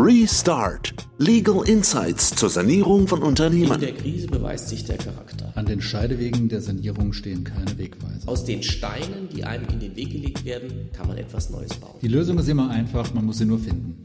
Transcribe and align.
Restart. 0.00 0.94
Legal 1.18 1.68
Insights 1.68 2.32
zur 2.36 2.48
Sanierung 2.48 3.08
von 3.08 3.20
Unternehmen. 3.20 3.72
In 3.72 3.80
der 3.80 3.94
Krise 3.94 4.28
beweist 4.28 4.68
sich 4.68 4.84
der 4.84 4.96
Charakter. 4.96 5.50
An 5.56 5.66
den 5.66 5.80
Scheidewegen 5.80 6.48
der 6.48 6.60
Sanierung 6.60 7.12
stehen 7.12 7.42
keine 7.42 7.76
Wegweiser. 7.76 8.28
Aus 8.28 8.44
den 8.44 8.62
Steinen, 8.62 9.28
die 9.34 9.42
einem 9.42 9.66
in 9.70 9.80
den 9.80 9.96
Weg 9.96 10.12
gelegt 10.12 10.44
werden, 10.44 10.90
kann 10.92 11.08
man 11.08 11.18
etwas 11.18 11.50
Neues 11.50 11.74
bauen. 11.74 11.98
Die 12.00 12.06
Lösung 12.06 12.38
ist 12.38 12.48
immer 12.48 12.70
einfach, 12.70 13.12
man 13.12 13.24
muss 13.24 13.38
sie 13.38 13.44
nur 13.44 13.58
finden. 13.58 14.00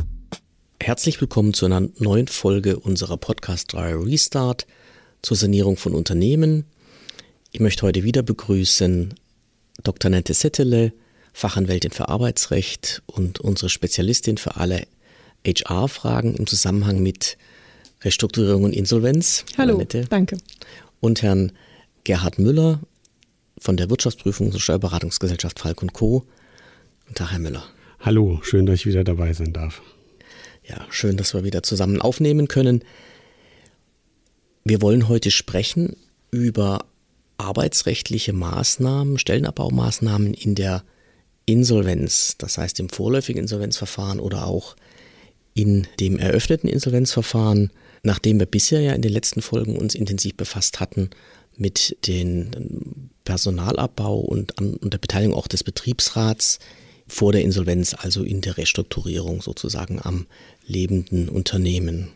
Herzlich 0.79 1.21
willkommen 1.21 1.53
zu 1.53 1.67
einer 1.67 1.87
neuen 1.99 2.27
Folge 2.27 2.79
unserer 2.79 3.17
Podcast-Reihe 3.17 4.03
Restart 4.03 4.65
zur 5.21 5.37
Sanierung 5.37 5.77
von 5.77 5.93
Unternehmen. 5.93 6.65
Ich 7.51 7.59
möchte 7.59 7.83
heute 7.83 8.03
wieder 8.03 8.23
begrüßen 8.23 9.13
Dr. 9.83 10.09
Nente 10.09 10.33
Settele, 10.33 10.91
Fachanwältin 11.33 11.91
für 11.91 12.09
Arbeitsrecht 12.09 13.03
und 13.05 13.39
unsere 13.39 13.69
Spezialistin 13.69 14.39
für 14.39 14.55
alle 14.55 14.87
HR-Fragen 15.45 16.35
im 16.35 16.47
Zusammenhang 16.47 17.01
mit 17.01 17.37
Restrukturierung 18.01 18.63
und 18.63 18.73
Insolvenz. 18.73 19.45
Hallo, 19.57 19.83
danke. 20.09 20.37
Und 20.99 21.21
Herrn 21.21 21.51
Gerhard 22.03 22.39
Müller 22.39 22.79
von 23.59 23.77
der 23.77 23.87
Wirtschaftsprüfungs- 23.87 24.53
und 24.53 24.59
Steuerberatungsgesellschaft 24.59 25.59
Falk 25.59 25.81
Co. 25.93 26.25
Guten 27.05 27.15
Tag, 27.15 27.31
Herr 27.31 27.39
Müller. 27.39 27.63
Hallo, 27.99 28.39
schön, 28.43 28.65
dass 28.65 28.75
ich 28.75 28.85
wieder 28.85 29.03
dabei 29.03 29.33
sein 29.33 29.53
darf. 29.53 29.81
Ja, 30.67 30.85
schön, 30.89 31.17
dass 31.17 31.33
wir 31.33 31.43
wieder 31.43 31.63
zusammen 31.63 32.01
aufnehmen 32.01 32.47
können. 32.47 32.83
Wir 34.63 34.81
wollen 34.81 35.07
heute 35.09 35.31
sprechen 35.31 35.95
über 36.31 36.85
arbeitsrechtliche 37.37 38.33
Maßnahmen, 38.33 39.17
Stellenabbaumaßnahmen 39.17 40.33
in 40.33 40.55
der 40.55 40.83
Insolvenz, 41.45 42.35
das 42.37 42.57
heißt 42.57 42.79
im 42.79 42.89
vorläufigen 42.89 43.41
Insolvenzverfahren 43.41 44.19
oder 44.19 44.47
auch 44.47 44.75
in 45.53 45.87
dem 45.99 46.17
eröffneten 46.17 46.69
Insolvenzverfahren, 46.69 47.71
nachdem 48.03 48.39
wir 48.39 48.45
bisher 48.45 48.81
ja 48.81 48.93
in 48.93 49.01
den 49.01 49.13
letzten 49.13 49.41
Folgen 49.41 49.77
uns 49.77 49.95
intensiv 49.95 50.35
befasst 50.35 50.79
hatten 50.79 51.09
mit 51.55 51.95
dem 52.07 53.09
Personalabbau 53.23 54.19
und, 54.19 54.57
an, 54.59 54.75
und 54.75 54.93
der 54.93 54.97
Beteiligung 54.97 55.35
auch 55.35 55.47
des 55.47 55.63
Betriebsrats 55.63 56.59
vor 57.07 57.31
der 57.31 57.43
Insolvenz, 57.43 57.95
also 57.97 58.23
in 58.23 58.41
der 58.41 58.57
Restrukturierung 58.57 59.41
sozusagen 59.41 59.99
am 60.01 60.25
lebenden 60.65 61.29
Unternehmen. 61.29 62.09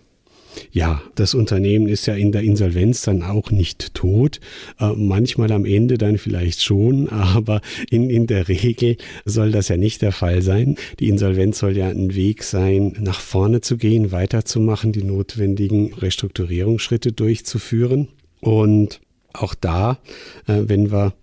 Ja, 0.71 1.01
das 1.15 1.33
Unternehmen 1.33 1.87
ist 1.87 2.05
ja 2.05 2.15
in 2.15 2.31
der 2.31 2.41
Insolvenz 2.41 3.01
dann 3.01 3.23
auch 3.23 3.51
nicht 3.51 3.93
tot. 3.93 4.39
Äh, 4.79 4.93
manchmal 4.95 5.51
am 5.51 5.65
Ende 5.65 5.97
dann 5.97 6.17
vielleicht 6.17 6.61
schon, 6.61 7.09
aber 7.09 7.61
in, 7.89 8.09
in 8.09 8.27
der 8.27 8.47
Regel 8.47 8.97
soll 9.25 9.51
das 9.51 9.67
ja 9.67 9.77
nicht 9.77 10.01
der 10.01 10.11
Fall 10.11 10.41
sein. 10.41 10.75
Die 10.99 11.09
Insolvenz 11.09 11.59
soll 11.59 11.77
ja 11.77 11.87
ein 11.87 12.15
Weg 12.15 12.43
sein, 12.43 12.95
nach 12.99 13.19
vorne 13.19 13.61
zu 13.61 13.77
gehen, 13.77 14.11
weiterzumachen, 14.11 14.91
die 14.91 15.03
notwendigen 15.03 15.93
Restrukturierungsschritte 15.93 17.11
durchzuführen. 17.11 18.09
Und 18.39 19.01
auch 19.33 19.55
da, 19.55 19.99
äh, 20.47 20.63
wenn 20.65 20.91
wir 20.91 21.13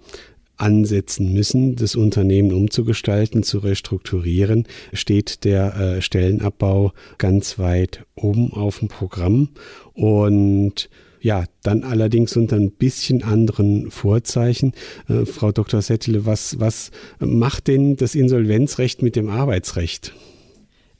ansetzen 0.56 1.32
müssen, 1.32 1.76
das 1.76 1.96
Unternehmen 1.96 2.52
umzugestalten, 2.52 3.42
zu 3.42 3.58
restrukturieren, 3.58 4.66
steht 4.92 5.44
der 5.44 5.76
äh, 5.76 6.02
Stellenabbau 6.02 6.92
ganz 7.18 7.58
weit 7.58 8.04
oben 8.14 8.52
auf 8.52 8.78
dem 8.78 8.88
Programm. 8.88 9.48
Und 9.92 10.88
ja, 11.20 11.44
dann 11.62 11.84
allerdings 11.84 12.36
unter 12.36 12.56
ein 12.56 12.70
bisschen 12.70 13.22
anderen 13.22 13.90
Vorzeichen. 13.90 14.72
Äh, 15.08 15.24
Frau 15.24 15.52
Dr. 15.52 15.80
Settele, 15.80 16.26
was, 16.26 16.60
was 16.60 16.90
macht 17.18 17.68
denn 17.68 17.96
das 17.96 18.14
Insolvenzrecht 18.14 19.02
mit 19.02 19.16
dem 19.16 19.30
Arbeitsrecht? 19.30 20.12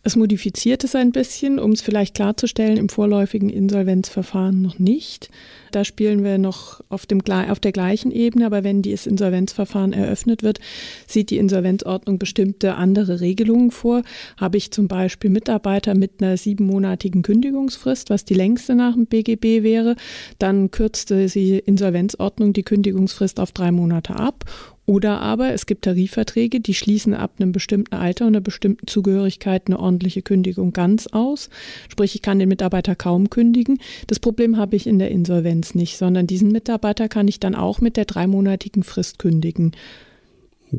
Es 0.07 0.17
modifiziert 0.17 0.85
es 0.85 0.95
ein 0.95 1.13
bisschen, 1.13 1.59
um 1.59 1.73
es 1.73 1.81
vielleicht 1.81 2.15
klarzustellen, 2.15 2.77
im 2.77 2.91
vorläufigen 2.91 3.49
Insolvenzverfahren 3.49 4.61
noch 4.61 4.79
nicht. 4.79 5.31
Da 5.73 5.83
spielen 5.83 6.23
wir 6.23 6.37
noch 6.37 6.83
auf, 6.91 7.07
dem, 7.07 7.23
auf 7.23 7.59
der 7.59 7.73
gleichen 7.73 8.13
Ebene, 8.13 8.45
aber 8.45 8.65
wenn 8.65 8.83
dieses 8.83 9.07
Insolvenzverfahren 9.07 9.95
eröffnet 9.95 10.43
wird, 10.43 10.61
sieht 11.07 11.31
die 11.31 11.39
Insolvenzordnung 11.39 12.19
bestimmte 12.19 12.75
andere 12.75 13.23
Regelungen 13.23 13.71
vor. 13.71 14.03
Habe 14.37 14.59
ich 14.59 14.71
zum 14.73 14.89
Beispiel 14.89 15.31
Mitarbeiter 15.31 15.95
mit 15.95 16.23
einer 16.23 16.37
siebenmonatigen 16.37 17.23
Kündigungsfrist, 17.23 18.11
was 18.11 18.27
die 18.27 18.35
längste 18.35 18.75
nach 18.75 18.93
dem 18.93 19.07
BGB 19.07 19.63
wäre, 19.63 19.97
dann 20.39 20.71
kürzte 20.71 21.29
die 21.29 21.59
Insolvenzordnung 21.61 22.53
die 22.53 22.63
Kündigungsfrist 22.63 23.41
auf 23.41 23.53
drei 23.53 23.73
Monate 23.73 24.17
ab 24.17 24.45
oder 24.87 25.21
aber 25.21 25.53
es 25.53 25.67
gibt 25.67 25.85
Tarifverträge, 25.85 26.61
die 26.61 26.75
schließen 26.75 27.15
ab 27.15 27.33
einem 27.39 27.53
bestimmten 27.53 27.95
Alter 27.95 28.27
und 28.27 28.35
einer 28.35 28.43
bestimmten 28.43 28.87
Zugehörigkeit 28.87 29.63
eine 29.67 29.79
ordentliche 29.79 30.21
Kündigung 30.21 30.73
ganz 30.73 31.07
aus. 31.07 31.49
Sprich, 31.89 32.15
ich 32.15 32.23
kann 32.23 32.39
den 32.39 32.51
Mitarbeiter 32.51 32.95
kaum 32.95 33.31
kündigen. 33.31 33.79
Das 34.09 34.21
Problem 34.21 34.59
habe 34.59 34.77
ich 34.77 34.87
in 34.87 34.99
der 34.99 35.11
Insolvenz 35.11 35.75
nicht, 35.75 35.97
sondern 35.97 36.27
diesen 36.27 36.53
Mitarbeiter 36.53 37.09
kann 37.09 37.29
ich 37.29 37.41
dann 37.41 37.55
auch 37.55 37.81
mit 37.81 37.97
der 37.97 38.05
dreimonatigen 38.05 38.83
Frist 38.83 39.19
kündigen. 39.19 39.73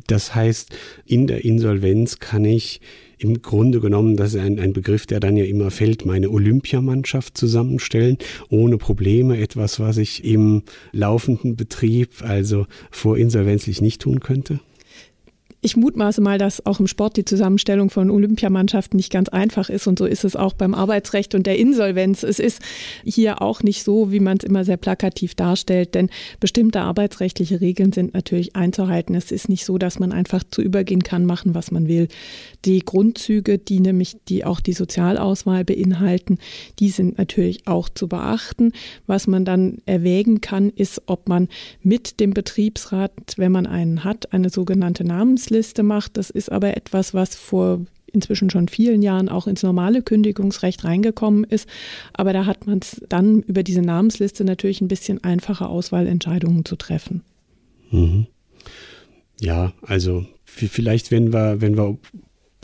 Das 0.07 0.35
heißt, 0.35 0.75
in 1.05 1.27
der 1.27 1.45
Insolvenz 1.45 2.19
kann 2.19 2.45
ich 2.45 2.81
im 3.17 3.41
Grunde 3.41 3.79
genommen, 3.79 4.17
das 4.17 4.33
ist 4.33 4.41
ein, 4.41 4.59
ein 4.59 4.73
Begriff, 4.73 5.05
der 5.05 5.19
dann 5.19 5.37
ja 5.37 5.45
immer 5.45 5.71
fällt, 5.71 6.05
meine 6.05 6.29
Olympiamannschaft 6.29 7.37
zusammenstellen, 7.37 8.17
ohne 8.49 8.77
Probleme, 8.77 9.37
etwas, 9.37 9.79
was 9.79 9.97
ich 9.97 10.25
im 10.25 10.63
laufenden 10.91 11.55
Betrieb, 11.55 12.09
also 12.21 12.67
vorinsolvenzlich 12.91 13.81
nicht 13.81 14.01
tun 14.01 14.19
könnte? 14.19 14.59
Ich 15.65 15.75
mutmaße 15.75 16.21
mal, 16.21 16.37
dass 16.37 16.63
auch 16.67 16.79
im 16.79 16.85
Sport 16.85 17.17
die 17.17 17.25
Zusammenstellung 17.25 17.89
von 17.89 18.11
Olympiamannschaften 18.11 18.97
nicht 18.97 19.11
ganz 19.11 19.29
einfach 19.29 19.71
ist 19.71 19.87
und 19.87 19.97
so 19.97 20.05
ist 20.05 20.23
es 20.23 20.35
auch 20.35 20.53
beim 20.53 20.75
Arbeitsrecht 20.75 21.33
und 21.33 21.47
der 21.47 21.57
Insolvenz. 21.57 22.21
Es 22.21 22.37
ist 22.37 22.61
hier 23.03 23.41
auch 23.41 23.63
nicht 23.63 23.81
so, 23.83 24.11
wie 24.11 24.19
man 24.19 24.37
es 24.37 24.43
immer 24.43 24.63
sehr 24.63 24.77
plakativ 24.77 25.33
darstellt, 25.33 25.95
denn 25.95 26.11
bestimmte 26.39 26.81
arbeitsrechtliche 26.81 27.61
Regeln 27.61 27.93
sind 27.93 28.13
natürlich 28.13 28.55
einzuhalten. 28.55 29.15
Es 29.15 29.31
ist 29.31 29.49
nicht 29.49 29.65
so, 29.65 29.79
dass 29.79 29.97
man 29.97 30.11
einfach 30.11 30.43
zu 30.51 30.61
übergehen 30.61 31.01
kann, 31.01 31.25
machen, 31.25 31.55
was 31.55 31.71
man 31.71 31.87
will. 31.87 32.09
Die 32.65 32.81
Grundzüge, 32.81 33.57
die 33.57 33.79
nämlich 33.79 34.17
die 34.27 34.45
auch 34.45 34.59
die 34.59 34.73
Sozialauswahl 34.73 35.65
beinhalten, 35.65 36.37
die 36.77 36.89
sind 36.89 37.17
natürlich 37.17 37.67
auch 37.67 37.89
zu 37.89 38.07
beachten. 38.07 38.71
Was 39.07 39.25
man 39.25 39.45
dann 39.45 39.79
erwägen 39.87 40.41
kann, 40.41 40.69
ist, 40.69 41.01
ob 41.07 41.27
man 41.27 41.47
mit 41.81 42.19
dem 42.19 42.35
Betriebsrat, 42.35 43.11
wenn 43.37 43.51
man 43.51 43.65
einen 43.65 44.03
hat, 44.03 44.31
eine 44.31 44.51
sogenannte 44.51 45.03
Namensliste 45.03 45.54
Checkliste 45.55 45.83
macht. 45.83 46.17
Das 46.17 46.29
ist 46.29 46.51
aber 46.51 46.75
etwas, 46.75 47.13
was 47.13 47.35
vor 47.35 47.85
inzwischen 48.11 48.49
schon 48.49 48.67
vielen 48.67 49.01
Jahren 49.01 49.29
auch 49.29 49.47
ins 49.47 49.63
normale 49.63 50.01
Kündigungsrecht 50.01 50.83
reingekommen 50.83 51.43
ist. 51.43 51.67
Aber 52.13 52.33
da 52.33 52.45
hat 52.45 52.67
man 52.67 52.79
es 52.79 53.01
dann 53.09 53.41
über 53.41 53.63
diese 53.63 53.81
Namensliste 53.81 54.43
natürlich 54.45 54.81
ein 54.81 54.87
bisschen 54.87 55.23
einfacher 55.23 55.69
Auswahlentscheidungen 55.69 56.65
zu 56.65 56.75
treffen. 56.75 57.23
Mhm. 57.91 58.27
Ja, 59.39 59.73
also 59.81 60.25
vielleicht, 60.45 61.11
wenn 61.11 61.33
wir, 61.33 61.61
wenn 61.61 61.77
wir 61.77 61.97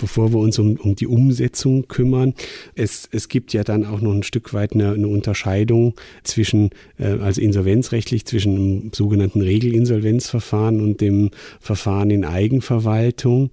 bevor 0.02 0.34
wir 0.34 0.40
uns 0.40 0.60
um, 0.60 0.76
um 0.76 0.96
die 0.96 1.08
Umsetzung 1.08 1.88
kümmern. 1.88 2.34
Es, 2.76 3.08
es 3.12 3.30
gibt 3.30 3.54
ja 3.54 3.64
dann 3.64 3.86
auch 3.86 4.02
noch 4.02 4.14
ein 4.14 4.24
Stück 4.24 4.54
weit 4.54 4.74
eine, 4.74 4.92
eine 4.92 5.08
Unterscheidung 5.08 5.94
zwischen, 6.24 6.72
äh, 6.98 7.20
also 7.22 7.40
insolvenzrechtlich, 7.40 8.26
zwischen 8.26 8.56
dem 8.56 8.92
sogenannten 8.94 9.42
Regelinsolvenzverfahren 9.42 10.82
und 10.82 11.00
dem 11.00 11.30
Verfahren 11.60 12.10
in 12.10 12.26
Eigenverwaltung. 12.26 13.52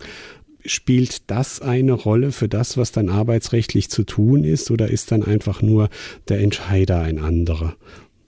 Spielt 0.65 1.31
das 1.31 1.61
eine 1.63 1.93
Rolle 1.93 2.33
für 2.33 2.49
das, 2.49 2.77
was 2.77 2.91
dann 2.91 3.09
arbeitsrechtlich 3.09 3.91
zu 3.91 4.03
tun 4.03 4.43
ist, 4.43 4.71
oder 4.71 4.91
ist 4.91 5.13
dann 5.13 5.23
einfach 5.23 5.63
nur 5.63 5.89
der 6.29 6.41
Entscheider 6.41 7.01
ein 7.01 7.19
anderer? 7.19 7.77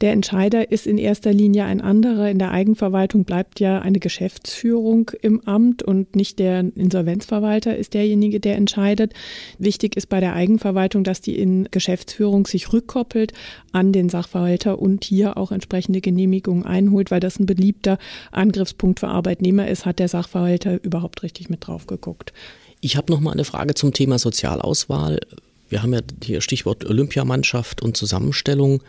Der 0.00 0.12
Entscheider 0.12 0.70
ist 0.72 0.86
in 0.86 0.96
erster 0.96 1.30
Linie 1.30 1.64
ein 1.64 1.82
anderer. 1.82 2.30
In 2.30 2.38
der 2.38 2.52
Eigenverwaltung 2.52 3.24
bleibt 3.24 3.60
ja 3.60 3.80
eine 3.80 4.00
Geschäftsführung 4.00 5.10
im 5.20 5.40
Amt 5.46 5.82
und 5.82 6.16
nicht 6.16 6.38
der 6.38 6.60
Insolvenzverwalter 6.74 7.76
ist 7.76 7.92
derjenige, 7.92 8.40
der 8.40 8.56
entscheidet. 8.56 9.12
Wichtig 9.58 9.96
ist 9.96 10.08
bei 10.08 10.20
der 10.20 10.34
Eigenverwaltung, 10.34 11.04
dass 11.04 11.20
die 11.20 11.38
in 11.38 11.68
Geschäftsführung 11.70 12.46
sich 12.46 12.72
rückkoppelt 12.72 13.34
an 13.72 13.92
den 13.92 14.08
Sachverwalter 14.08 14.78
und 14.78 15.04
hier 15.04 15.36
auch 15.36 15.52
entsprechende 15.52 16.00
Genehmigungen 16.00 16.64
einholt, 16.64 17.10
weil 17.10 17.20
das 17.20 17.38
ein 17.38 17.44
beliebter 17.44 17.98
Angriffspunkt 18.32 19.00
für 19.00 19.08
Arbeitnehmer 19.08 19.68
ist, 19.68 19.84
hat 19.84 19.98
der 19.98 20.08
Sachverwalter 20.08 20.82
überhaupt 20.82 21.22
richtig 21.22 21.50
mit 21.50 21.66
drauf 21.66 21.86
geguckt. 21.86 22.32
Ich 22.80 22.96
habe 22.96 23.12
noch 23.12 23.20
mal 23.20 23.32
eine 23.32 23.44
Frage 23.44 23.74
zum 23.74 23.92
Thema 23.92 24.18
Sozialauswahl. 24.18 25.20
Wir 25.68 25.82
haben 25.82 25.92
ja 25.92 26.00
hier 26.24 26.40
Stichwort 26.40 26.86
Olympiamannschaft 26.86 27.82
und 27.82 27.98
Zusammenstellung. 27.98 28.82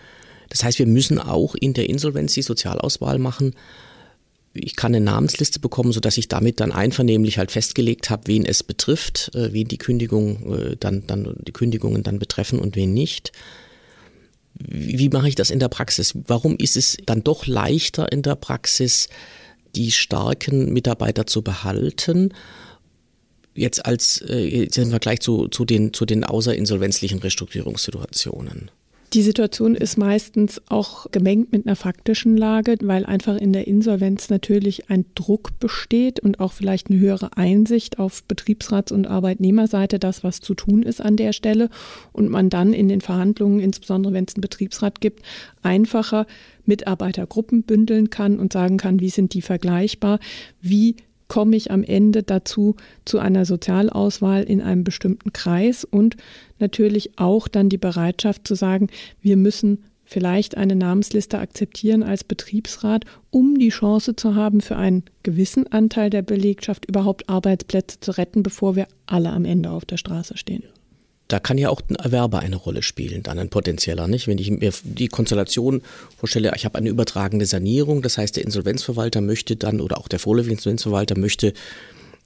Das 0.52 0.66
heißt, 0.66 0.80
wir 0.80 0.86
müssen 0.86 1.18
auch 1.18 1.56
in 1.56 1.74
der 1.74 1.90
Insolvenz 1.90 2.34
die 2.34 2.42
Sozialauswahl 2.42 3.20
machen. 3.20 3.56
Ich 4.54 4.76
kann 4.76 4.94
eine 4.94 5.04
Namensliste 5.04 5.60
bekommen, 5.60 5.94
sodass 5.94 6.18
ich 6.18 6.28
damit 6.28 6.60
dann 6.60 6.74
einvernehmlich 6.74 7.38
halt 7.38 7.52
festgelegt 7.52 8.10
habe, 8.10 8.24
wen 8.28 8.46
es 8.46 8.64
betrifft, 8.64 9.32
äh, 9.34 9.54
wen 9.54 9.70
die 9.70 9.78
Kündigung 9.78 10.54
äh, 10.54 10.76
dann, 10.78 11.08
dann 11.08 11.38
die 11.40 11.54
Kündigungen 11.54 12.04
dann 12.04 12.20
betreffen 12.20 12.60
und 12.60 12.76
wen 12.76 12.94
nicht. 12.94 13.32
Wie, 14.56 15.00
wie 15.00 15.10
mache 15.10 15.30
ich 15.30 15.36
das 15.36 15.52
in 15.52 15.60
der 15.60 15.70
Praxis? 15.70 16.14
Warum 16.28 16.58
ist 16.58 16.76
es 16.76 16.98
dann 17.06 17.24
doch 17.24 17.48
leichter 17.48 18.12
in 18.12 18.24
der 18.24 18.36
Praxis, 18.36 19.08
die 19.74 19.92
starken 19.92 20.74
Mitarbeiter 20.74 21.26
zu 21.26 21.44
behalten? 21.44 22.34
jetzt 23.54 23.86
als 23.86 24.22
äh, 24.22 24.40
jetzt 24.40 24.78
im 24.78 24.90
Vergleich 24.90 25.20
zu, 25.20 25.48
zu, 25.48 25.66
den, 25.66 25.94
zu 25.94 26.06
den 26.06 26.24
außerinsolvenzlichen 26.24 27.20
Restrukturierungssituationen? 27.20 28.72
Die 29.14 29.24
Situation 29.24 29.76
ist 29.76 29.98
meistens 29.98 30.62
auch 30.70 31.12
gemengt 31.12 31.52
mit 31.52 31.68
einer 31.68 31.76
faktischen 31.76 32.38
Lage, 32.38 32.78
weil 32.82 33.06
einfach 33.06 33.36
in 33.36 33.52
der 33.52 33.68
Insolvenz 33.68 34.30
natürlich 34.30 34.90
ein 34.90 35.04
Druck 35.16 35.60
besteht 35.60 36.22
und 36.22 36.40
auch 36.40 36.54
vielleicht 36.54 36.90
eine 36.90 36.98
höhere 36.98 37.36
Einsicht 37.36 38.00
auf 38.00 38.24
Betriebsrats- 38.30 38.94
und 38.94 39.08
Arbeitnehmerseite, 39.08 40.00
das 40.00 40.24
was 40.24 40.40
zu 40.40 40.54
tun 40.54 40.82
ist 40.82 41.02
an 41.02 41.18
der 41.18 41.34
Stelle. 41.34 41.70
Und 42.14 42.30
man 42.30 42.50
dann 42.50 42.72
in 42.72 42.88
den 42.88 43.02
Verhandlungen, 43.02 43.60
insbesondere 43.60 44.14
wenn 44.14 44.24
es 44.24 44.36
einen 44.36 44.42
Betriebsrat 44.42 45.02
gibt, 45.02 45.24
einfacher 45.62 46.26
Mitarbeitergruppen 46.66 47.64
bündeln 47.64 48.12
kann 48.12 48.40
und 48.40 48.54
sagen 48.54 48.78
kann, 48.78 49.02
wie 49.02 49.10
sind 49.10 49.34
die 49.34 49.42
vergleichbar, 49.42 50.20
wie 50.62 50.96
komme 51.32 51.56
ich 51.56 51.72
am 51.72 51.82
Ende 51.82 52.24
dazu 52.24 52.76
zu 53.06 53.18
einer 53.18 53.46
Sozialauswahl 53.46 54.44
in 54.44 54.60
einem 54.60 54.84
bestimmten 54.84 55.32
Kreis 55.32 55.86
und 55.86 56.18
natürlich 56.60 57.18
auch 57.18 57.48
dann 57.48 57.70
die 57.70 57.78
Bereitschaft 57.78 58.46
zu 58.46 58.54
sagen, 58.54 58.90
wir 59.22 59.38
müssen 59.38 59.86
vielleicht 60.04 60.58
eine 60.58 60.76
Namensliste 60.76 61.40
akzeptieren 61.40 62.04
als 62.04 62.26
Betriebsrat, 62.26 63.06
um 63.30 63.58
die 63.58 63.70
Chance 63.70 64.18
zu 64.18 64.36
haben, 64.36 64.60
für 64.60 64.76
einen 64.76 65.06
gewissen 65.24 65.72
Anteil 65.72 66.10
der 66.10 66.22
Belegschaft 66.22 66.86
überhaupt 66.86 67.30
Arbeitsplätze 67.30 68.02
zu 68.02 68.12
retten, 68.18 68.44
bevor 68.44 68.76
wir 68.76 68.88
alle 69.06 69.30
am 69.30 69.46
Ende 69.46 69.72
auf 69.72 69.86
der 69.86 69.96
Straße 69.96 70.36
stehen 70.38 70.64
da 71.32 71.40
kann 71.40 71.58
ja 71.58 71.70
auch 71.70 71.82
ein 71.90 71.96
Erwerber 71.96 72.40
eine 72.40 72.58
Rolle 72.58 72.84
spielen, 72.84 73.24
dann 73.24 73.40
ein 73.40 73.50
potenzieller, 73.50 74.08
nicht? 74.08 74.28
Wenn 74.28 74.38
ich 74.38 74.52
mir 74.52 74.74
die 74.84 75.08
Konstellation 75.08 75.82
vorstelle, 76.18 76.52
ich 76.56 76.66
habe 76.66 76.78
eine 76.78 76.90
übertragende 76.90 77.46
Sanierung, 77.46 78.02
das 78.02 78.18
heißt, 78.18 78.36
der 78.36 78.44
Insolvenzverwalter 78.44 79.22
möchte 79.22 79.56
dann 79.56 79.80
oder 79.80 79.98
auch 79.98 80.10
der 80.10 80.20
vorläufige 80.20 80.56
Insolvenzverwalter 80.56 81.18
möchte 81.18 81.54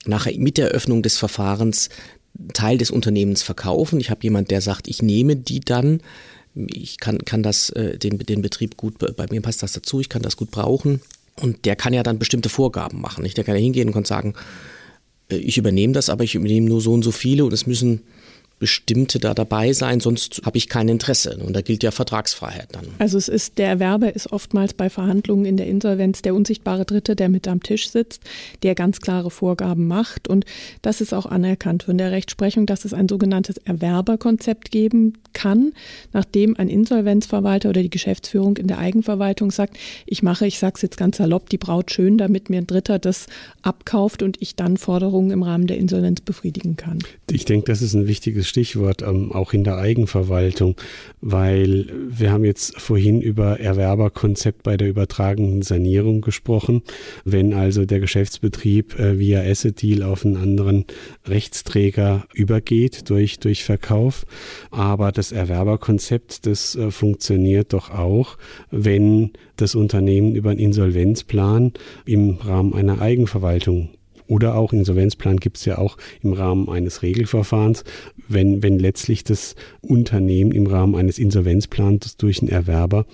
nachher 0.05 0.37
mit 0.37 0.57
der 0.57 0.69
Eröffnung 0.69 1.03
des 1.03 1.17
Verfahrens 1.17 1.89
Teil 2.53 2.77
des 2.77 2.91
Unternehmens 2.91 3.43
verkaufen. 3.43 3.99
Ich 3.99 4.09
habe 4.09 4.23
jemand, 4.23 4.51
der 4.51 4.61
sagt, 4.61 4.87
ich 4.87 5.01
nehme 5.01 5.35
die 5.35 5.59
dann, 5.59 6.01
ich 6.55 6.99
kann, 6.99 7.19
kann 7.19 7.43
das, 7.43 7.69
äh, 7.69 7.97
den, 7.97 8.17
den 8.17 8.41
Betrieb 8.41 8.75
gut, 8.75 8.97
bei 8.97 9.25
mir 9.29 9.41
passt 9.41 9.61
das 9.61 9.73
dazu, 9.73 9.99
ich 9.99 10.09
kann 10.09 10.21
das 10.21 10.35
gut 10.35 10.51
brauchen. 10.51 11.01
Und 11.39 11.65
der 11.65 11.75
kann 11.75 11.93
ja 11.93 12.01
dann 12.01 12.17
bestimmte 12.17 12.49
Vorgaben 12.49 13.01
machen. 13.01 13.23
Nicht? 13.23 13.37
Der 13.37 13.43
kann 13.43 13.55
ja 13.55 13.61
hingehen 13.61 13.89
und 13.89 13.93
kann 13.93 14.05
sagen, 14.05 14.33
äh, 15.29 15.37
ich 15.37 15.57
übernehme 15.57 15.93
das, 15.93 16.09
aber 16.09 16.23
ich 16.23 16.35
übernehme 16.35 16.67
nur 16.67 16.81
so 16.81 16.93
und 16.93 17.03
so 17.03 17.11
viele 17.11 17.45
und 17.45 17.53
es 17.53 17.67
müssen 17.67 18.01
bestimmte 18.59 19.19
da 19.19 19.33
dabei 19.33 19.73
sein, 19.73 19.99
sonst 19.99 20.41
habe 20.45 20.57
ich 20.57 20.69
kein 20.69 20.87
Interesse. 20.87 21.37
Und 21.45 21.53
da 21.53 21.61
gilt 21.61 21.83
ja 21.83 21.91
Vertragsfreiheit 21.91 22.69
dann. 22.71 22.85
Also 22.99 23.17
es 23.17 23.27
ist, 23.27 23.57
der 23.57 23.67
Erwerber 23.67 24.15
ist 24.15 24.31
oftmals 24.31 24.73
bei 24.73 24.89
Verhandlungen 24.89 25.45
in 25.45 25.57
der 25.57 25.67
Insolvenz 25.67 26.21
der 26.21 26.33
unsichtbare 26.33 26.85
Dritte, 26.85 27.15
der 27.15 27.27
mit 27.27 27.47
am 27.47 27.61
Tisch 27.61 27.89
sitzt, 27.89 28.21
der 28.63 28.73
ganz 28.73 29.01
klare 29.01 29.29
Vorgaben 29.29 29.87
macht. 29.87 30.29
Und 30.29 30.45
das 30.81 31.01
ist 31.01 31.13
auch 31.13 31.25
anerkannt 31.25 31.83
von 31.83 31.97
der 31.97 32.11
Rechtsprechung, 32.11 32.65
dass 32.65 32.85
es 32.85 32.93
ein 32.93 33.09
sogenanntes 33.09 33.57
Erwerberkonzept 33.57 34.71
geben 34.71 35.17
kann, 35.33 35.73
nachdem 36.13 36.55
ein 36.57 36.69
Insolvenzverwalter 36.69 37.69
oder 37.69 37.81
die 37.81 37.89
Geschäftsführung 37.89 38.55
in 38.57 38.67
der 38.67 38.79
Eigenverwaltung 38.79 39.51
sagt, 39.51 39.77
ich 40.05 40.23
mache, 40.23 40.47
ich 40.47 40.59
sage 40.59 40.73
es 40.75 40.81
jetzt 40.81 40.97
ganz 40.97 41.17
salopp, 41.17 41.49
die 41.49 41.57
Braut 41.57 41.91
schön, 41.91 42.17
damit 42.17 42.49
mir 42.49 42.59
ein 42.59 42.67
Dritter 42.67 42.99
das 42.99 43.27
abkauft 43.61 44.23
und 44.23 44.41
ich 44.41 44.55
dann 44.55 44.77
Forderungen 44.77 45.31
im 45.31 45.43
Rahmen 45.43 45.67
der 45.67 45.77
Insolvenz 45.77 46.21
befriedigen 46.21 46.77
kann. 46.77 46.99
Ich 47.29 47.43
denke, 47.43 47.65
das 47.65 47.81
ist 47.81 47.93
ein 47.93 48.07
wichtiges 48.07 48.44
gutes 48.45 48.49
Stichwort, 48.49 49.01
ähm, 49.01 49.31
auch 49.31 49.53
in 49.53 49.63
der 49.63 49.77
Eigenverwaltung, 49.77 50.75
weil 51.21 51.87
wir 52.07 52.31
haben 52.31 52.45
jetzt 52.45 52.79
vorhin 52.79 53.21
über 53.21 53.59
Erwerberkonzept 53.59 54.63
bei 54.63 54.77
der 54.77 54.87
übertragenen 54.89 55.61
Sanierung 55.61 56.21
gesprochen. 56.21 56.81
Wenn 57.23 57.53
also 57.53 57.85
der 57.85 57.99
Geschäftsbetrieb 57.99 58.99
äh, 58.99 59.19
via 59.19 59.41
Asset 59.41 59.81
Deal 59.81 60.03
auf 60.03 60.25
einen 60.25 60.37
anderen 60.37 60.85
Rechtsträger 61.27 62.25
übergeht 62.33 63.09
durch, 63.09 63.39
durch 63.39 63.63
Verkauf. 63.63 64.25
Aber 64.71 65.11
das 65.11 65.31
Erwerberkonzept, 65.31 66.45
das 66.45 66.75
äh, 66.75 66.91
funktioniert 66.91 67.73
doch 67.73 67.89
auch, 67.89 68.37
wenn 68.71 69.31
das 69.57 69.75
Unternehmen 69.75 70.35
über 70.35 70.51
einen 70.51 70.59
Insolvenzplan 70.59 71.73
im 72.05 72.37
Rahmen 72.37 72.73
einer 72.73 73.01
Eigenverwaltung 73.01 73.89
oder 74.27 74.55
auch 74.55 74.73
Insolvenzplan 74.73 75.37
gibt 75.37 75.57
es 75.57 75.65
ja 75.65 75.77
auch 75.77 75.97
im 76.21 76.33
Rahmen 76.33 76.69
eines 76.69 77.01
Regelverfahrens, 77.01 77.83
wenn, 78.27 78.63
wenn 78.63 78.79
letztlich 78.79 79.23
das 79.23 79.55
Unternehmen 79.81 80.51
im 80.51 80.67
Rahmen 80.67 80.95
eines 80.95 81.19
Insolvenzplans 81.19 82.17
durch 82.17 82.41
einen 82.41 82.49
Erwerber 82.49 83.05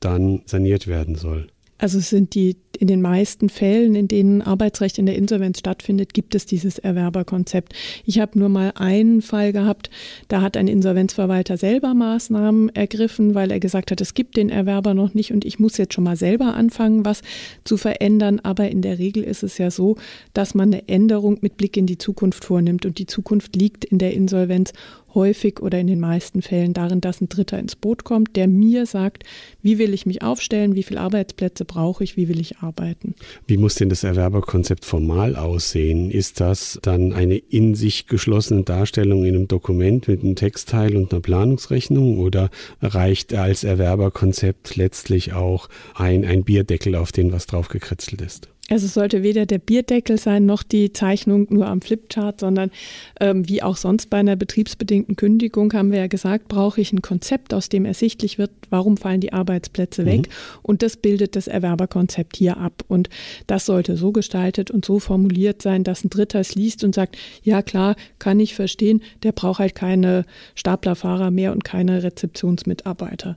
dann 0.00 0.42
saniert 0.46 0.86
werden 0.86 1.14
soll. 1.14 1.48
Also 1.80 1.98
es 1.98 2.10
sind 2.10 2.34
die 2.34 2.56
in 2.78 2.86
den 2.86 3.02
meisten 3.02 3.48
Fällen, 3.48 3.94
in 3.94 4.08
denen 4.08 4.42
Arbeitsrecht 4.42 4.98
in 4.98 5.06
der 5.06 5.16
Insolvenz 5.16 5.58
stattfindet, 5.58 6.14
gibt 6.14 6.34
es 6.34 6.46
dieses 6.46 6.78
Erwerberkonzept. 6.78 7.74
Ich 8.06 8.20
habe 8.20 8.38
nur 8.38 8.48
mal 8.48 8.72
einen 8.74 9.22
Fall 9.22 9.52
gehabt, 9.52 9.90
da 10.28 10.40
hat 10.40 10.56
ein 10.56 10.68
Insolvenzverwalter 10.68 11.56
selber 11.56 11.92
Maßnahmen 11.94 12.74
ergriffen, 12.74 13.34
weil 13.34 13.50
er 13.50 13.60
gesagt 13.60 13.90
hat, 13.90 14.00
es 14.00 14.14
gibt 14.14 14.36
den 14.36 14.50
Erwerber 14.50 14.94
noch 14.94 15.14
nicht 15.14 15.32
und 15.32 15.44
ich 15.44 15.58
muss 15.58 15.76
jetzt 15.76 15.94
schon 15.94 16.04
mal 16.04 16.16
selber 16.16 16.54
anfangen, 16.54 17.04
was 17.04 17.22
zu 17.64 17.76
verändern. 17.76 18.40
Aber 18.40 18.70
in 18.70 18.82
der 18.82 18.98
Regel 18.98 19.24
ist 19.24 19.42
es 19.42 19.58
ja 19.58 19.70
so, 19.70 19.96
dass 20.32 20.54
man 20.54 20.72
eine 20.72 20.88
Änderung 20.88 21.38
mit 21.40 21.56
Blick 21.56 21.76
in 21.76 21.86
die 21.86 21.98
Zukunft 21.98 22.44
vornimmt 22.44 22.86
und 22.86 22.98
die 22.98 23.06
Zukunft 23.06 23.56
liegt 23.56 23.84
in 23.84 23.98
der 23.98 24.14
Insolvenz 24.14 24.72
häufig 25.14 25.60
oder 25.60 25.78
in 25.78 25.86
den 25.86 26.00
meisten 26.00 26.42
Fällen 26.42 26.72
darin, 26.72 27.00
dass 27.00 27.20
ein 27.20 27.28
Dritter 27.28 27.58
ins 27.58 27.76
Boot 27.76 28.04
kommt, 28.04 28.36
der 28.36 28.48
mir 28.48 28.86
sagt, 28.86 29.24
wie 29.62 29.78
will 29.78 29.94
ich 29.94 30.06
mich 30.06 30.22
aufstellen, 30.22 30.74
wie 30.74 30.82
viele 30.82 31.00
Arbeitsplätze 31.00 31.64
brauche 31.64 32.04
ich, 32.04 32.16
wie 32.16 32.28
will 32.28 32.40
ich 32.40 32.58
arbeiten. 32.58 33.14
Wie 33.46 33.56
muss 33.56 33.74
denn 33.74 33.88
das 33.88 34.04
Erwerberkonzept 34.04 34.84
formal 34.84 35.36
aussehen? 35.36 36.10
Ist 36.10 36.40
das 36.40 36.78
dann 36.82 37.12
eine 37.12 37.36
in 37.36 37.74
sich 37.74 38.06
geschlossene 38.06 38.62
Darstellung 38.62 39.24
in 39.24 39.34
einem 39.34 39.48
Dokument 39.48 40.08
mit 40.08 40.22
einem 40.22 40.36
Textteil 40.36 40.96
und 40.96 41.12
einer 41.12 41.20
Planungsrechnung 41.20 42.18
oder 42.18 42.50
reicht 42.80 43.34
als 43.34 43.64
Erwerberkonzept 43.64 44.76
letztlich 44.76 45.32
auch 45.32 45.68
ein, 45.94 46.24
ein 46.24 46.44
Bierdeckel, 46.44 46.94
auf 46.94 47.12
den 47.12 47.32
was 47.32 47.46
drauf 47.46 47.68
gekritzelt 47.68 48.20
ist? 48.20 48.48
Also 48.72 48.86
es 48.86 48.94
sollte 48.94 49.24
weder 49.24 49.46
der 49.46 49.58
Bierdeckel 49.58 50.16
sein 50.16 50.46
noch 50.46 50.62
die 50.62 50.92
Zeichnung 50.92 51.48
nur 51.50 51.66
am 51.66 51.82
Flipchart, 51.82 52.38
sondern 52.38 52.70
ähm, 53.18 53.48
wie 53.48 53.64
auch 53.64 53.76
sonst 53.76 54.10
bei 54.10 54.18
einer 54.18 54.36
betriebsbedingten 54.36 55.16
Kündigung 55.16 55.72
haben 55.72 55.90
wir 55.90 55.98
ja 55.98 56.06
gesagt, 56.06 56.46
brauche 56.46 56.80
ich 56.80 56.92
ein 56.92 57.02
Konzept, 57.02 57.52
aus 57.52 57.68
dem 57.68 57.84
ersichtlich 57.84 58.38
wird, 58.38 58.52
warum 58.70 58.96
fallen 58.96 59.20
die 59.20 59.32
Arbeitsplätze 59.32 60.06
weg. 60.06 60.28
Mhm. 60.28 60.60
Und 60.62 60.82
das 60.82 60.96
bildet 60.96 61.34
das 61.34 61.48
Erwerberkonzept 61.48 62.36
hier 62.36 62.58
ab. 62.58 62.84
Und 62.86 63.10
das 63.48 63.66
sollte 63.66 63.96
so 63.96 64.12
gestaltet 64.12 64.70
und 64.70 64.84
so 64.84 65.00
formuliert 65.00 65.62
sein, 65.62 65.82
dass 65.82 66.04
ein 66.04 66.10
Dritter 66.10 66.38
es 66.38 66.54
liest 66.54 66.84
und 66.84 66.94
sagt, 66.94 67.18
ja 67.42 67.62
klar, 67.62 67.96
kann 68.20 68.38
ich 68.38 68.54
verstehen, 68.54 69.02
der 69.24 69.32
braucht 69.32 69.58
halt 69.58 69.74
keine 69.74 70.24
Staplerfahrer 70.54 71.32
mehr 71.32 71.50
und 71.50 71.64
keine 71.64 72.04
Rezeptionsmitarbeiter. 72.04 73.36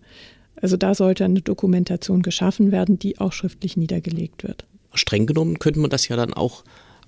Also 0.62 0.78
da 0.78 0.94
sollte 0.94 1.26
eine 1.26 1.42
Dokumentation 1.42 2.22
geschaffen 2.22 2.72
werden, 2.72 3.00
die 3.00 3.18
auch 3.18 3.34
schriftlich 3.34 3.78
niedergelegt 3.78 4.44
wird 4.44 4.68
streng 4.94 5.26
genommen 5.26 5.60
könnte 5.60 5.80
man 5.80 5.90
das 5.90 6.08
ja 6.08 6.16
dann 6.16 6.34
auch 6.34 6.64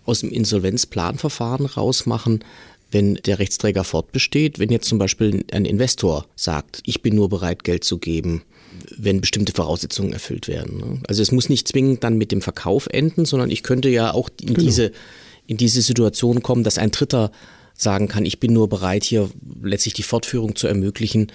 aus 0.05 0.19
dem 0.21 0.31
Insolvenzplanverfahren 0.31 1.65
rausmachen, 1.65 2.43
wenn 2.91 3.15
der 3.15 3.39
Rechtsträger 3.39 3.83
fortbesteht, 3.83 4.59
wenn 4.59 4.69
jetzt 4.69 4.87
zum 4.87 4.99
Beispiel 4.99 5.43
ein 5.51 5.65
Investor 5.65 6.25
sagt, 6.35 6.81
ich 6.85 7.01
bin 7.01 7.15
nur 7.15 7.29
bereit, 7.29 7.63
Geld 7.63 7.83
zu 7.83 7.97
geben, 7.97 8.43
wenn 8.95 9.21
bestimmte 9.21 9.53
Voraussetzungen 9.53 10.13
erfüllt 10.13 10.47
werden. 10.47 11.01
Also 11.07 11.21
es 11.21 11.31
muss 11.31 11.49
nicht 11.49 11.67
zwingend 11.67 12.03
dann 12.03 12.17
mit 12.17 12.31
dem 12.31 12.41
Verkauf 12.41 12.87
enden, 12.87 13.25
sondern 13.25 13.49
ich 13.49 13.63
könnte 13.63 13.89
ja 13.89 14.13
auch 14.13 14.29
in 14.39 14.53
genau. 14.53 14.59
diese, 14.59 14.91
in 15.47 15.57
diese 15.57 15.81
Situation 15.81 16.43
kommen, 16.43 16.63
dass 16.63 16.77
ein 16.77 16.91
Dritter 16.91 17.31
sagen 17.73 18.07
kann, 18.07 18.25
ich 18.25 18.39
bin 18.39 18.53
nur 18.53 18.69
bereit, 18.69 19.03
hier 19.03 19.29
letztlich 19.61 19.95
die 19.95 20.03
Fortführung 20.03 20.55
zu 20.55 20.67
ermöglichen 20.67 21.31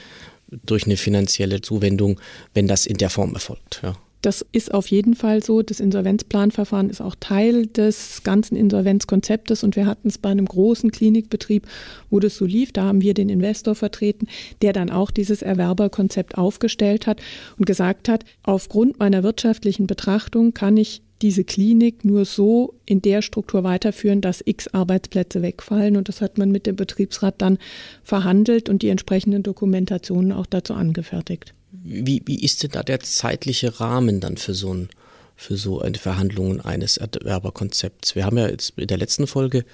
durch 0.65 0.87
eine 0.87 0.97
finanzielle 0.97 1.61
Zuwendung, 1.61 2.21
wenn 2.55 2.67
das 2.67 2.87
in 2.87 2.97
der 2.97 3.11
Form 3.11 3.35
erfolgt. 3.35 3.81
Ja. 3.83 3.97
Das 4.23 4.45
ist 4.53 4.75
auf 4.75 4.89
jeden 4.89 5.15
Fall 5.15 5.43
so. 5.43 5.63
Das 5.63 5.81
Insolvenzplanverfahren 5.81 6.91
ist 6.91 7.01
auch 7.01 7.15
Teil 7.19 7.67
des 7.67 8.23
ganzen 8.23 8.55
Insolvenzkonzeptes 8.57 9.65
und 9.65 9.77
wir 9.77 9.87
hatten 9.87 10.09
es 10.09 10.19
bei 10.19 10.29
einem 10.29 10.47
großen 10.47 10.91
Klinikbetrieb, 10.91 11.67
wo 12.11 12.21
das 12.21 12.37
so 12.37 12.45
lief. 12.45 12.73
Da 12.73 12.85
haben 12.85 13.01
wir 13.01 13.15
den 13.15 13.31
Investor 13.31 13.75
vertreten, 13.75 14.27
der 14.61 14.73
dann 14.73 14.91
auch 14.91 15.11
dieses 15.11 15.41
Erwerberkonzept 15.41 16.37
aufgestellt 16.37 17.07
hat 17.07 17.23
und 17.57 17.65
gesagt 17.65 18.09
hat, 18.09 18.25
aufgrund 18.43 18.99
meiner 18.99 19.23
wirtschaftlichen 19.23 19.87
Betrachtung 19.87 20.53
kann 20.53 20.77
ich 20.77 21.03
diese 21.23 21.45
Klinik 21.45 22.05
nur 22.05 22.25
so 22.25 22.75
in 22.87 23.03
der 23.03 23.21
Struktur 23.23 23.63
weiterführen, 23.63 24.21
dass 24.21 24.43
x 24.45 24.69
Arbeitsplätze 24.69 25.43
wegfallen. 25.43 25.97
Und 25.97 26.09
das 26.09 26.21
hat 26.21 26.39
man 26.39 26.51
mit 26.51 26.67
dem 26.67 26.77
Betriebsrat 26.77 27.35
dann 27.39 27.59
verhandelt 28.03 28.69
und 28.69 28.83
die 28.83 28.89
entsprechenden 28.89 29.43
Dokumentationen 29.43 30.33
auch 30.33 30.47
dazu 30.47 30.75
angefertigt. 30.75 31.53
Wie, 31.73 32.23
wie 32.27 32.43
ist 32.43 32.63
denn 32.63 32.71
da 32.73 32.83
der 32.83 33.01
zeitliche 33.01 33.81
Rahmen 33.81 34.21
dann 34.21 34.37
für 34.37 34.55
so, 34.55 34.75
ein, 34.75 34.89
für 35.37 35.57
so 35.57 35.81
eine 35.81 35.99
Verhandlungen 35.99 36.61
eines 36.61 36.97
Erwerberkonzepts? 36.97 38.17
Wir 38.17 38.25
haben 38.25 38.39
ja 38.39 38.49
jetzt 38.49 38.75
in 38.77 38.89
der 38.89 38.99
letzten 38.99 39.27
Folge 39.27 39.65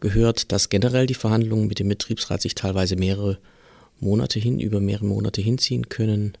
gehört, 0.00 0.52
dass 0.52 0.68
generell 0.68 1.06
die 1.06 1.14
Verhandlungen 1.14 1.68
mit 1.68 1.78
dem 1.78 1.88
Betriebsrat 1.88 2.42
sich 2.42 2.54
teilweise 2.54 2.96
mehrere 2.96 3.38
Monate 4.00 4.38
hin, 4.38 4.60
über 4.60 4.80
mehrere 4.80 5.06
Monate 5.06 5.40
hinziehen 5.40 5.88
können. 5.88 6.36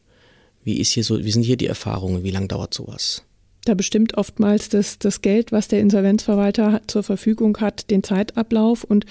Wie 0.64 0.78
ist 0.78 0.92
hier 0.92 1.04
so, 1.04 1.24
wie 1.24 1.30
sind 1.30 1.42
hier 1.42 1.56
die 1.56 1.68
Erfahrungen? 1.68 2.24
Wie 2.24 2.30
lange 2.30 2.48
dauert 2.48 2.74
sowas? 2.74 3.22
Da 3.64 3.74
bestimmt 3.74 4.16
oftmals 4.16 4.68
das, 4.68 4.98
das 4.98 5.22
Geld, 5.22 5.50
was 5.50 5.68
der 5.68 5.80
Insolvenzverwalter 5.80 6.82
zur 6.86 7.02
Verfügung 7.02 7.56
hat, 7.58 7.90
den 7.90 8.04
Zeitablauf 8.04 8.84
und 8.84 9.06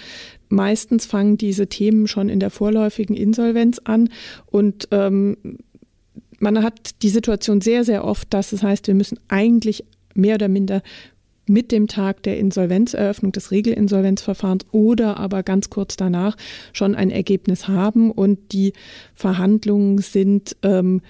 meistens 0.48 1.06
fangen 1.06 1.38
diese 1.38 1.68
Themen 1.68 2.08
schon 2.08 2.30
in 2.30 2.40
der 2.40 2.52
vorläufigen 2.52 3.16
Insolvenz 3.18 3.82
an 3.84 4.10
und 4.46 4.88
ähm, 4.92 5.38
man 6.46 6.64
hat 6.64 7.02
die 7.02 7.10
Situation 7.10 7.60
sehr, 7.60 7.84
sehr 7.84 8.06
oft, 8.06 8.32
dass 8.32 8.52
es 8.54 8.62
heißt, 8.62 8.86
wir 8.88 8.94
müssen 8.94 9.20
eigentlich 9.30 9.84
mehr 10.14 10.36
oder 10.36 10.48
minder 10.48 10.84
mit 11.48 11.72
dem 11.72 11.88
Tag 11.88 12.22
der 12.22 12.38
Insolvenzeröffnung 12.38 13.32
des 13.32 13.50
Regelinsolvenzverfahrens 13.50 14.66
oder 14.72 15.18
aber 15.18 15.42
ganz 15.42 15.72
kurz 15.72 15.96
danach 15.96 16.38
schon 16.72 16.94
ein 16.94 17.10
Ergebnis 17.10 17.68
haben. 17.68 18.12
Und 18.12 18.52
die 18.52 18.74
Verhandlungen 19.16 19.98
sind 19.98 20.56
ähm, 20.62 21.02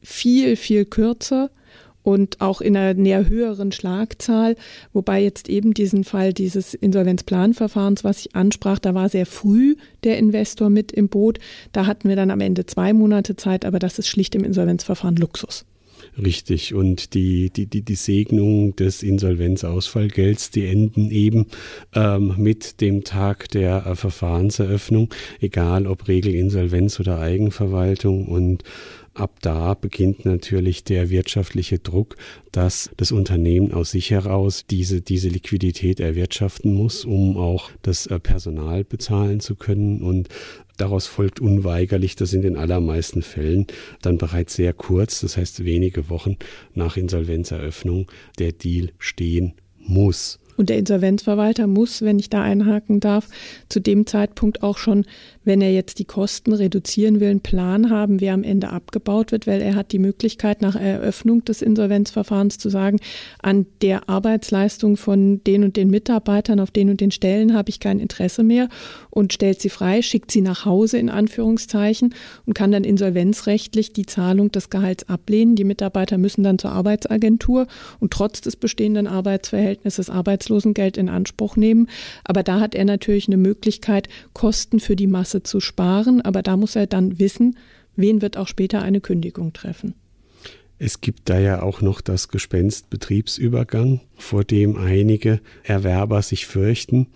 viel, 0.00 0.54
viel 0.54 0.84
kürzer 0.84 1.50
und 2.08 2.40
auch 2.40 2.62
in 2.62 2.74
einer 2.74 2.94
näher 2.94 3.28
höheren 3.28 3.70
Schlagzahl, 3.70 4.56
wobei 4.94 5.22
jetzt 5.22 5.50
eben 5.50 5.74
diesen 5.74 6.04
Fall 6.04 6.32
dieses 6.32 6.72
Insolvenzplanverfahrens, 6.72 8.02
was 8.02 8.20
ich 8.20 8.34
ansprach, 8.34 8.78
da 8.78 8.94
war 8.94 9.10
sehr 9.10 9.26
früh 9.26 9.76
der 10.04 10.16
Investor 10.16 10.70
mit 10.70 10.90
im 10.90 11.10
Boot. 11.10 11.38
Da 11.72 11.84
hatten 11.84 12.08
wir 12.08 12.16
dann 12.16 12.30
am 12.30 12.40
Ende 12.40 12.64
zwei 12.64 12.94
Monate 12.94 13.36
Zeit, 13.36 13.66
aber 13.66 13.78
das 13.78 13.98
ist 13.98 14.08
schlicht 14.08 14.34
im 14.34 14.42
Insolvenzverfahren 14.42 15.16
Luxus. 15.16 15.66
Richtig. 16.16 16.74
Und 16.74 17.12
die, 17.14 17.50
die, 17.50 17.66
die, 17.66 17.82
die 17.82 17.94
Segnung 17.94 18.74
des 18.74 19.02
Insolvenzausfallgelds, 19.02 20.50
die 20.50 20.66
enden 20.66 21.10
eben 21.10 21.46
ähm, 21.94 22.34
mit 22.38 22.80
dem 22.80 23.04
Tag 23.04 23.50
der 23.50 23.86
äh, 23.86 23.94
Verfahrenseröffnung, 23.94 25.10
egal 25.40 25.86
ob 25.86 26.08
Regelinsolvenz 26.08 26.98
oder 26.98 27.20
Eigenverwaltung. 27.20 28.26
Und 28.26 28.64
ab 29.18 29.38
da 29.42 29.74
beginnt 29.74 30.24
natürlich 30.24 30.84
der 30.84 31.10
wirtschaftliche 31.10 31.78
Druck, 31.78 32.16
dass 32.52 32.90
das 32.96 33.12
Unternehmen 33.12 33.72
aus 33.72 33.90
sich 33.90 34.10
heraus 34.10 34.64
diese, 34.68 35.00
diese 35.00 35.28
Liquidität 35.28 36.00
erwirtschaften 36.00 36.72
muss, 36.72 37.04
um 37.04 37.36
auch 37.36 37.70
das 37.82 38.06
äh, 38.06 38.18
Personal 38.18 38.84
bezahlen 38.84 39.40
zu 39.40 39.56
können. 39.56 40.02
Und 40.02 40.28
daraus 40.76 41.06
folgt 41.06 41.40
unweigerlich, 41.40 42.16
dass 42.16 42.32
in 42.32 42.42
den 42.42 42.56
allermeisten 42.56 43.22
Fällen 43.22 43.66
dann 44.02 44.18
bereits 44.18 44.54
sehr 44.54 44.72
kurz, 44.72 45.20
das 45.20 45.36
heißt 45.36 45.64
wenige 45.64 46.08
Wochen 46.08 46.36
nach 46.74 46.96
Insolvenzeröffnung, 46.96 48.10
der 48.38 48.52
Deal 48.52 48.90
stehen 48.98 49.54
muss. 49.78 50.38
Und 50.58 50.68
der 50.68 50.78
Insolvenzverwalter 50.78 51.66
muss, 51.66 52.02
wenn 52.02 52.18
ich 52.18 52.28
da 52.28 52.42
einhaken 52.42 53.00
darf, 53.00 53.28
zu 53.70 53.80
dem 53.80 54.06
Zeitpunkt 54.06 54.62
auch 54.62 54.76
schon 54.76 55.06
wenn 55.48 55.62
er 55.62 55.72
jetzt 55.72 55.98
die 55.98 56.04
Kosten 56.04 56.52
reduzieren 56.52 57.20
will, 57.20 57.30
einen 57.30 57.40
Plan 57.40 57.90
haben, 57.90 58.20
wer 58.20 58.34
am 58.34 58.44
Ende 58.44 58.68
abgebaut 58.68 59.32
wird, 59.32 59.46
weil 59.46 59.62
er 59.62 59.74
hat 59.74 59.92
die 59.92 59.98
Möglichkeit 59.98 60.60
nach 60.60 60.76
Eröffnung 60.76 61.42
des 61.42 61.62
Insolvenzverfahrens 61.62 62.58
zu 62.58 62.68
sagen, 62.68 63.00
an 63.42 63.64
der 63.80 64.10
Arbeitsleistung 64.10 64.98
von 64.98 65.42
den 65.44 65.64
und 65.64 65.76
den 65.76 65.88
Mitarbeitern 65.88 66.60
auf 66.60 66.70
den 66.70 66.90
und 66.90 67.00
den 67.00 67.10
Stellen 67.10 67.54
habe 67.54 67.70
ich 67.70 67.80
kein 67.80 67.98
Interesse 67.98 68.42
mehr 68.42 68.68
und 69.08 69.32
stellt 69.32 69.62
sie 69.62 69.70
frei, 69.70 70.02
schickt 70.02 70.30
sie 70.30 70.42
nach 70.42 70.66
Hause 70.66 70.98
in 70.98 71.08
Anführungszeichen 71.08 72.14
und 72.44 72.52
kann 72.52 72.70
dann 72.70 72.84
insolvenzrechtlich 72.84 73.94
die 73.94 74.04
Zahlung 74.04 74.52
des 74.52 74.68
Gehalts 74.68 75.08
ablehnen. 75.08 75.56
Die 75.56 75.64
Mitarbeiter 75.64 76.18
müssen 76.18 76.44
dann 76.44 76.58
zur 76.58 76.72
Arbeitsagentur 76.72 77.66
und 78.00 78.12
trotz 78.12 78.42
des 78.42 78.56
bestehenden 78.56 79.06
Arbeitsverhältnisses 79.06 80.10
Arbeitslosengeld 80.48 80.96
in 80.96 81.08
Anspruch 81.08 81.56
nehmen. 81.56 81.88
Aber 82.24 82.42
da 82.42 82.60
hat 82.60 82.74
er 82.74 82.84
natürlich 82.84 83.28
eine 83.28 83.36
Möglichkeit, 83.36 84.08
Kosten 84.32 84.80
für 84.80 84.96
die 84.96 85.06
Masse 85.06 85.42
zu 85.42 85.60
sparen, 85.60 86.20
aber 86.20 86.42
da 86.42 86.56
muss 86.56 86.76
er 86.76 86.86
dann 86.86 87.18
wissen, 87.18 87.58
wen 87.96 88.22
wird 88.22 88.36
auch 88.36 88.48
später 88.48 88.82
eine 88.82 89.00
Kündigung 89.00 89.52
treffen. 89.52 89.94
Es 90.78 91.00
gibt 91.00 91.28
da 91.28 91.38
ja 91.40 91.62
auch 91.62 91.80
noch 91.80 92.00
das 92.00 92.28
Gespenst 92.28 92.88
Betriebsübergang, 92.88 94.00
vor 94.16 94.44
dem 94.44 94.76
einige 94.76 95.40
Erwerber 95.64 96.22
sich 96.22 96.46
fürchten. 96.46 97.08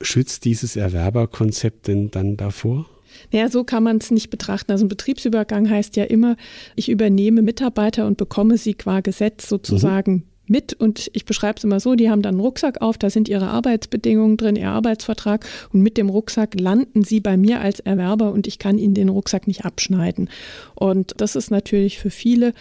Schützt 0.00 0.44
dieses 0.44 0.74
Erwerberkonzept 0.74 1.86
denn 1.86 2.10
dann 2.10 2.36
davor? 2.36 2.86
Naja, 3.32 3.48
so 3.48 3.64
kann 3.64 3.84
man 3.84 3.98
es 3.98 4.10
nicht 4.10 4.28
betrachten. 4.28 4.72
Also 4.72 4.84
ein 4.84 4.88
Betriebsübergang 4.88 5.70
heißt 5.70 5.96
ja 5.96 6.04
immer, 6.04 6.36
ich 6.74 6.90
übernehme 6.90 7.42
Mitarbeiter 7.42 8.06
und 8.06 8.18
bekomme 8.18 8.58
sie 8.58 8.74
qua 8.74 9.00
Gesetz 9.00 9.48
sozusagen 9.48 10.12
mhm 10.12 10.22
mit 10.46 10.74
und 10.74 11.10
ich 11.12 11.24
beschreibe 11.24 11.58
es 11.58 11.64
immer 11.64 11.80
so, 11.80 11.94
die 11.94 12.10
haben 12.10 12.22
dann 12.22 12.34
einen 12.34 12.40
Rucksack 12.40 12.82
auf, 12.82 12.98
da 12.98 13.10
sind 13.10 13.28
ihre 13.28 13.48
Arbeitsbedingungen 13.48 14.36
drin, 14.36 14.56
ihr 14.56 14.70
Arbeitsvertrag 14.70 15.46
und 15.72 15.82
mit 15.82 15.96
dem 15.96 16.08
Rucksack 16.08 16.58
landen 16.58 17.04
sie 17.04 17.20
bei 17.20 17.36
mir 17.36 17.60
als 17.60 17.80
Erwerber 17.80 18.32
und 18.32 18.46
ich 18.46 18.58
kann 18.58 18.78
ihnen 18.78 18.94
den 18.94 19.08
Rucksack 19.08 19.46
nicht 19.46 19.64
abschneiden. 19.64 20.30
Und 20.74 21.14
das 21.18 21.36
ist 21.36 21.50
natürlich 21.50 21.98
für 21.98 22.10
viele 22.10 22.52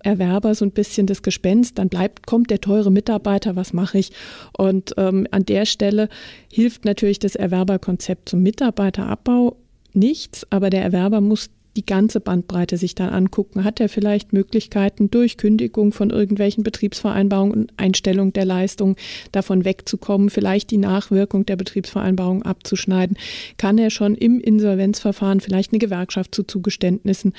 Erwerber 0.00 0.54
so 0.54 0.64
ein 0.64 0.70
bisschen 0.70 1.06
das 1.06 1.22
Gespenst, 1.22 1.78
dann 1.78 1.88
bleibt, 1.88 2.26
kommt 2.26 2.50
der 2.50 2.60
teure 2.60 2.90
Mitarbeiter, 2.90 3.56
was 3.56 3.72
mache 3.72 3.98
ich? 3.98 4.12
Und 4.56 4.94
ähm, 4.96 5.26
an 5.30 5.44
der 5.44 5.64
Stelle 5.66 6.08
hilft 6.52 6.84
natürlich 6.84 7.18
das 7.18 7.34
Erwerberkonzept 7.34 8.28
zum 8.28 8.42
Mitarbeiterabbau 8.42 9.56
nichts, 9.94 10.46
aber 10.50 10.70
der 10.70 10.82
Erwerber 10.82 11.20
muss 11.20 11.50
die 11.76 11.86
ganze 11.86 12.20
Bandbreite 12.20 12.76
sich 12.76 12.94
dann 12.94 13.10
angucken. 13.10 13.64
Hat 13.64 13.80
er 13.80 13.88
vielleicht 13.88 14.32
Möglichkeiten, 14.32 15.10
durch 15.10 15.36
Kündigung 15.36 15.92
von 15.92 16.10
irgendwelchen 16.10 16.64
Betriebsvereinbarungen 16.64 17.54
und 17.54 17.72
Einstellung 17.76 18.32
der 18.32 18.44
Leistung 18.44 18.96
davon 19.32 19.64
wegzukommen, 19.64 20.30
vielleicht 20.30 20.70
die 20.70 20.78
Nachwirkung 20.78 21.46
der 21.46 21.56
Betriebsvereinbarung 21.56 22.42
abzuschneiden? 22.42 23.16
Kann 23.58 23.78
er 23.78 23.90
schon 23.90 24.14
im 24.14 24.40
Insolvenzverfahren 24.40 25.40
vielleicht 25.40 25.72
eine 25.72 25.78
Gewerkschaft 25.78 26.34
zu 26.34 26.44
Zugeständnissen 26.44 27.32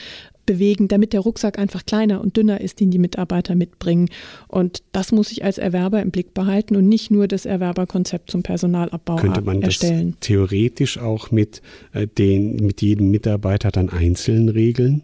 bewegen, 0.46 0.88
damit 0.88 1.14
der 1.14 1.22
Rucksack 1.22 1.60
einfach 1.60 1.86
kleiner 1.86 2.22
und 2.22 2.38
dünner 2.38 2.62
ist, 2.62 2.80
den 2.80 2.92
die 2.92 3.00
Mitarbeiter 3.00 3.56
mitbringen. 3.56 4.10
Und 4.48 4.84
das 4.92 5.12
muss 5.12 5.32
ich 5.32 5.44
als 5.44 5.58
Erwerber 5.58 6.02
im 6.02 6.12
Blick 6.12 6.34
behalten 6.34 6.76
und 6.76 6.88
nicht 6.88 7.12
nur 7.12 7.28
das 7.28 7.46
Erwerberkonzept 7.46 8.32
zum 8.32 8.44
Personalabbau 8.44 9.18
Könnte 9.18 9.42
man 9.42 9.62
erstellen. 9.62 10.12
das 10.12 10.28
theoretisch 10.28 10.98
auch 10.98 11.32
mit, 11.32 11.62
äh, 11.94 12.08
den, 12.08 12.58
mit 12.58 12.82
jedem 12.82 13.12
Mitarbeiter 13.12 13.72
dann 13.72 13.90
einzeln 13.90 14.50
regeln? 14.50 15.04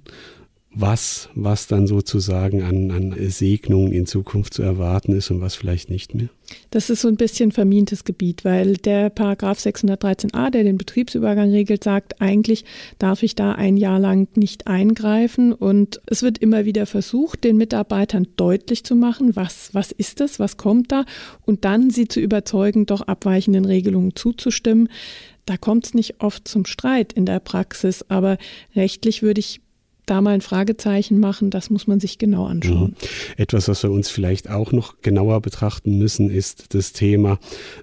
Was, 0.74 1.30
was 1.36 1.68
dann 1.68 1.86
sozusagen 1.86 2.64
an, 2.64 2.92
an 2.92 3.16
Segnungen 3.30 3.92
in 3.92 4.06
Zukunft 4.06 4.54
zu 4.54 4.64
erwarten 4.64 5.14
ist 5.14 5.30
und 5.30 5.42
was 5.42 5.56
vielleicht 5.56 5.90
nicht 5.90 6.16
mehr? 6.16 6.30
Das 6.70 6.90
ist 6.90 7.02
so 7.02 7.10
ein 7.10 7.18
bisschen 7.18 7.52
vermintes 7.52 8.06
Gebiet, 8.06 8.46
weil 8.46 8.78
der 8.78 9.10
Paragraph 9.10 9.60
613a, 9.60 10.50
der 10.50 10.64
den 10.64 10.78
Betriebsübergang 10.78 11.50
regelt, 11.52 11.84
sagt, 11.84 12.22
eigentlich 12.22 12.64
darf 13.00 13.22
ich 13.24 13.36
da 13.36 13.52
ein 13.52 13.76
Jahr 13.76 14.00
lang 14.00 14.30
nicht 14.36 14.68
eingreifen. 14.68 15.52
Und 15.52 16.02
es 16.08 16.24
wird 16.24 16.38
immer 16.38 16.64
wieder 16.64 16.86
versucht, 16.86 17.44
den 17.44 17.58
Mitarbeitern 17.58 18.28
deutlich 18.38 18.86
zu 18.86 18.96
machen, 18.96 19.36
was, 19.36 19.74
was 19.74 19.92
ist 19.92 20.22
das, 20.22 20.40
was 20.40 20.56
kommt 20.56 20.92
da, 20.92 21.06
und 21.46 21.66
dann 21.66 21.90
sie 21.90 22.08
zu 22.08 22.22
überzeugen, 22.22 22.86
doch 22.86 23.02
abweichenden 23.02 23.66
Regelungen 23.66 24.16
zuzustimmen. 24.16 24.90
Da 25.46 25.58
kommt 25.58 25.88
es 25.88 25.94
nicht 25.94 26.22
oft 26.22 26.48
zum 26.48 26.66
Streit 26.66 27.12
in 27.12 27.26
der 27.26 27.40
Praxis, 27.40 28.06
aber 28.08 28.38
rechtlich 28.76 29.22
würde 29.22 29.40
ich 29.40 29.60
da 30.06 30.22
mal 30.22 30.34
ein 30.34 30.42
Fragezeichen 30.42 31.20
machen, 31.20 31.50
das 31.50 31.70
muss 31.70 31.88
man 31.88 32.00
sich 32.00 32.18
genau 32.18 32.46
anschauen. 32.46 32.96
Mhm. 33.00 33.38
Etwas, 33.38 33.68
was 33.68 33.84
wir 33.84 33.92
uns 33.92 34.10
vielleicht 34.10 34.50
auch 34.50 34.72
noch 34.72 35.02
genauer 35.02 35.42
betrachten 35.42 35.98
müssen, 35.98 36.30
ist 36.30 36.74
das 36.74 36.94
Thema, 36.94 37.40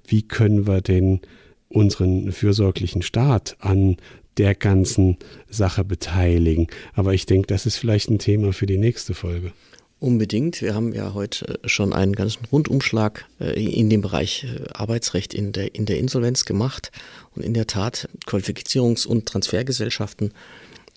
wie 0.06 0.22
können 0.22 0.66
wir 0.66 0.80
denn 0.80 1.20
unseren 1.68 2.32
fürsorglichen 2.32 3.02
Staat 3.02 3.56
an 3.60 3.96
der 4.38 4.54
ganzen 4.54 5.16
Sache 5.50 5.84
beteiligen. 5.84 6.68
Aber 6.94 7.12
ich 7.12 7.26
denke, 7.26 7.48
das 7.48 7.66
ist 7.66 7.76
vielleicht 7.76 8.08
ein 8.10 8.18
Thema 8.18 8.52
für 8.52 8.66
die 8.66 8.78
nächste 8.78 9.14
Folge. 9.14 9.52
Unbedingt. 10.00 10.62
Wir 10.62 10.76
haben 10.76 10.92
ja 10.92 11.12
heute 11.12 11.58
schon 11.64 11.92
einen 11.92 12.12
ganzen 12.12 12.44
Rundumschlag 12.52 13.26
äh, 13.40 13.60
in 13.60 13.90
dem 13.90 14.00
Bereich 14.00 14.44
äh, 14.44 14.68
Arbeitsrecht 14.72 15.34
in 15.34 15.50
der, 15.50 15.75
in 15.75 15.87
der 15.87 15.98
Insolvenz 15.98 16.44
gemacht. 16.44 16.92
Und 17.34 17.44
in 17.44 17.52
der 17.52 17.66
Tat, 17.66 18.08
Qualifizierungs- 18.25 19.08
und 19.08 19.26
Transfergesellschaften 19.26 20.32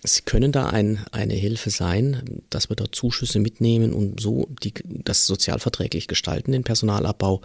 Sie 0.04 0.22
können 0.22 0.50
da 0.50 0.66
ein, 0.66 1.04
eine 1.12 1.34
Hilfe 1.34 1.70
sein, 1.70 2.40
dass 2.50 2.68
wir 2.68 2.76
dort 2.76 2.94
Zuschüsse 2.94 3.38
mitnehmen 3.38 3.92
und 3.92 4.20
so 4.20 4.48
die, 4.62 4.74
das 4.84 5.26
sozialverträglich 5.26 6.08
gestalten, 6.08 6.52
den 6.52 6.64
Personalabbau. 6.64 7.40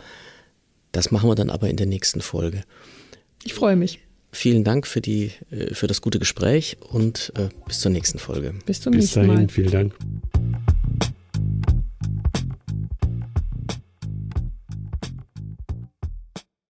Das 0.91 1.11
machen 1.11 1.29
wir 1.29 1.35
dann 1.35 1.51
aber 1.51 1.69
in 1.69 1.77
der 1.77 1.85
nächsten 1.85 2.21
Folge. 2.21 2.63
Ich 3.43 3.53
freue 3.53 3.75
mich. 3.75 3.99
Vielen 4.31 4.63
Dank 4.63 4.87
für, 4.87 5.01
die, 5.01 5.31
äh, 5.51 5.73
für 5.73 5.87
das 5.87 6.01
gute 6.01 6.19
Gespräch 6.19 6.77
und 6.89 7.31
äh, 7.35 7.49
bis 7.67 7.79
zur 7.79 7.91
nächsten 7.91 8.19
Folge. 8.19 8.55
Bis 8.65 8.81
zum 8.81 8.91
bis 8.91 9.01
nächsten 9.01 9.27
dahin, 9.27 9.33
Mal. 9.35 9.49
Vielen 9.49 9.71
Dank. 9.71 9.93